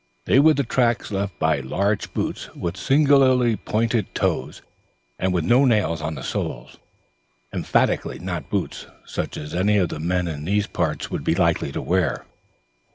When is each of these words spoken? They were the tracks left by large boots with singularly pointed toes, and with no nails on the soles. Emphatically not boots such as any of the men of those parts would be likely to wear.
They 0.25 0.39
were 0.39 0.55
the 0.55 0.63
tracks 0.63 1.11
left 1.11 1.37
by 1.37 1.59
large 1.59 2.11
boots 2.11 2.49
with 2.55 2.75
singularly 2.75 3.55
pointed 3.55 4.15
toes, 4.15 4.63
and 5.19 5.31
with 5.31 5.43
no 5.43 5.63
nails 5.63 6.01
on 6.01 6.15
the 6.15 6.23
soles. 6.23 6.77
Emphatically 7.53 8.17
not 8.17 8.49
boots 8.49 8.87
such 9.05 9.37
as 9.37 9.53
any 9.53 9.77
of 9.77 9.89
the 9.89 9.99
men 9.99 10.27
of 10.27 10.43
those 10.43 10.65
parts 10.65 11.11
would 11.11 11.23
be 11.23 11.35
likely 11.35 11.71
to 11.73 11.83
wear. 11.83 12.25